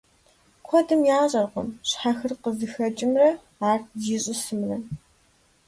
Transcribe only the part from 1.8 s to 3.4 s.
щхьэхыр къызыхэкӀымрэ